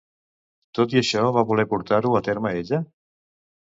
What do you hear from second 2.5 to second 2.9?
ella?